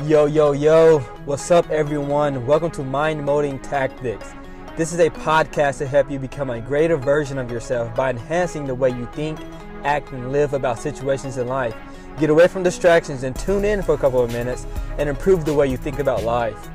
[0.00, 2.44] Yo, yo, yo, what's up, everyone?
[2.46, 4.32] Welcome to Mind Molding Tactics.
[4.74, 8.66] This is a podcast to help you become a greater version of yourself by enhancing
[8.66, 9.38] the way you think,
[9.84, 11.76] act, and live about situations in life.
[12.18, 14.66] Get away from distractions and tune in for a couple of minutes
[14.98, 16.68] and improve the way you think about life.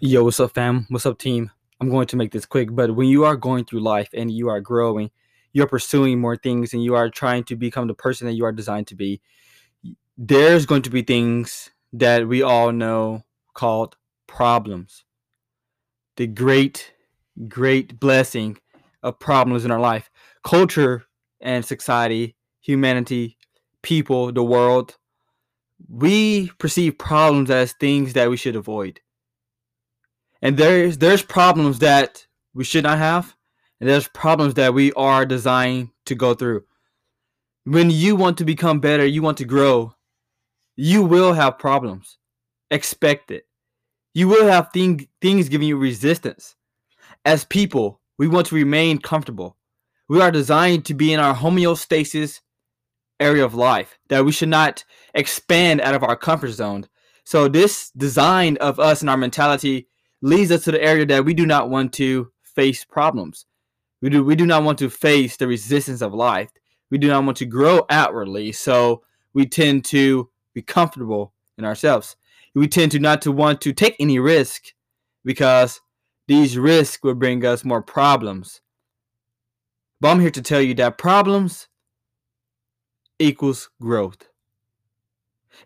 [0.00, 0.86] Yo, what's up, fam?
[0.88, 1.50] What's up, team?
[1.80, 4.48] I'm going to make this quick, but when you are going through life and you
[4.48, 5.10] are growing,
[5.58, 8.52] you're pursuing more things and you are trying to become the person that you are
[8.52, 9.20] designed to be,
[10.16, 13.96] there's going to be things that we all know called
[14.28, 15.04] problems.
[16.16, 16.92] The great,
[17.48, 18.58] great blessing
[19.02, 20.10] of problems in our life.
[20.44, 21.06] Culture
[21.40, 23.36] and society, humanity,
[23.82, 24.96] people, the world,
[25.88, 29.00] we perceive problems as things that we should avoid.
[30.40, 33.36] And there's there's problems that we should not have,
[33.80, 36.64] and there's problems that we are designed to go through.
[37.64, 39.94] When you want to become better, you want to grow,
[40.76, 42.18] you will have problems.
[42.70, 43.46] Expect it.
[44.14, 46.56] You will have thing, things giving you resistance.
[47.24, 49.56] As people, we want to remain comfortable.
[50.08, 52.40] We are designed to be in our homeostasis
[53.20, 56.86] area of life, that we should not expand out of our comfort zone.
[57.24, 59.88] So, this design of us and our mentality
[60.22, 63.44] leads us to the area that we do not want to face problems.
[64.00, 66.50] We do we do not want to face the resistance of life.
[66.90, 69.02] We do not want to grow outwardly, so
[69.34, 72.16] we tend to be comfortable in ourselves.
[72.54, 74.72] We tend to not to want to take any risk
[75.24, 75.80] because
[76.26, 78.60] these risks will bring us more problems.
[80.00, 81.68] But I'm here to tell you that problems
[83.18, 84.28] equals growth.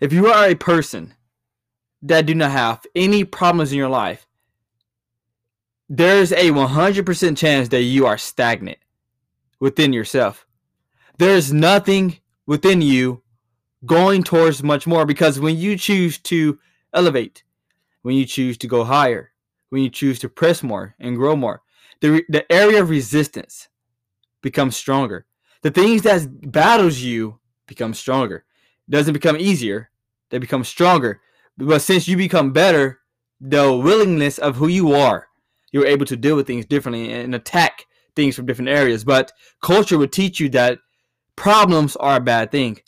[0.01, 1.15] If you are a person
[2.03, 4.27] that do not have any problems in your life,
[5.95, 8.79] there's a 100% chance that you are stagnant
[9.61, 10.47] within yourself.
[11.19, 13.23] There's nothing within you
[13.85, 16.59] going towards much more because when you choose to
[16.95, 17.45] elevate,
[18.01, 19.33] when you choose to go higher,
[19.69, 21.61] when you choose to press more and grow more,
[22.01, 23.69] the, the area of resistance
[24.41, 25.27] becomes stronger.
[25.61, 28.47] The things that battles you become stronger.
[28.89, 29.91] It doesn't become easier,
[30.31, 31.21] they become stronger.
[31.59, 33.01] But since you become better,
[33.43, 35.29] the willingness of who you are
[35.73, 39.05] you're able to deal with things differently and attack things from different areas.
[39.05, 40.79] But culture would teach you that
[41.35, 42.79] problems are a bad thing.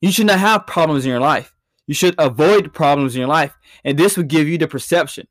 [0.00, 1.54] You should not have problems in your life.
[1.86, 3.56] You should avoid problems in your life.
[3.84, 5.26] And this would give you the perception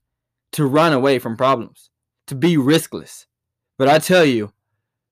[0.53, 1.89] to run away from problems,
[2.28, 3.25] to be riskless.
[3.78, 4.51] But I tell you,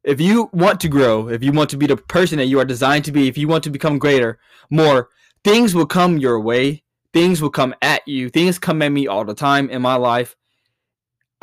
[0.03, 2.65] if you want to grow, if you want to be the person that you are
[2.65, 4.39] designed to be, if you want to become greater,
[4.69, 5.09] more,
[5.43, 6.83] things will come your way.
[7.13, 8.29] Things will come at you.
[8.29, 10.35] Things come at me all the time in my life.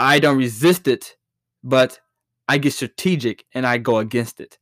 [0.02, 1.16] I don't resist it,
[1.62, 2.00] but
[2.48, 4.58] I get strategic and I go against it.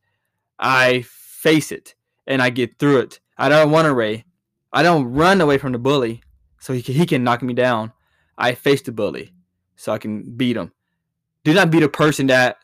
[0.58, 1.94] I face it
[2.26, 3.20] and I get through it.
[3.38, 4.24] I don't want to run away.
[4.70, 6.22] I don't run away from the bully
[6.60, 7.94] so he can, he can knock me down.
[8.36, 9.32] I face the bully
[9.76, 10.72] so I can beat him.
[11.42, 12.58] Do not be the person that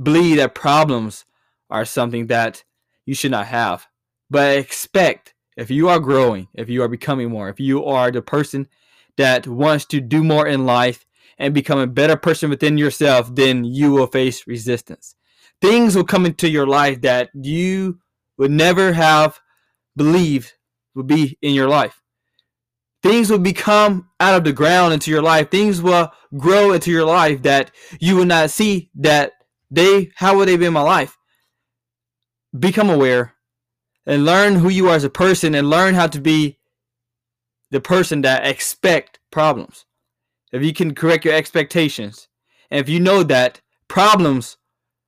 [0.00, 1.24] believe that problems
[1.68, 2.62] are something that
[3.06, 3.88] you should not have.
[4.30, 8.22] But expect if you are growing, if you are becoming more, if you are the
[8.22, 8.68] person
[9.16, 11.04] that wants to do more in life
[11.40, 15.16] and become a better person within yourself, then you will face resistance.
[15.62, 17.98] Things will come into your life that you
[18.36, 19.40] would never have
[19.96, 20.52] believed
[20.94, 22.02] would be in your life.
[23.02, 25.50] Things will become out of the ground into your life.
[25.50, 29.32] Things will grow into your life that you will not see that
[29.70, 31.16] they how would they be in my life?
[32.58, 33.34] Become aware
[34.04, 36.58] and learn who you are as a person and learn how to be
[37.70, 39.86] the person that expect problems
[40.52, 42.28] if you can correct your expectations,
[42.70, 44.56] and if you know that problems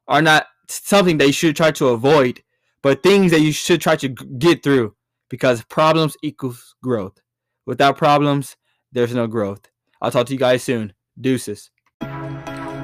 [0.09, 2.43] are not something that you should try to avoid,
[2.83, 4.95] but things that you should try to get through,
[5.29, 7.21] because problems equals growth.
[7.67, 8.57] Without problems,
[8.93, 9.71] there's no growth.
[10.01, 10.93] I'll talk to you guys soon.
[11.21, 11.71] Deuces.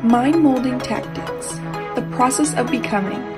[0.05, 1.49] Mind molding tactics,
[1.97, 3.38] the process of becoming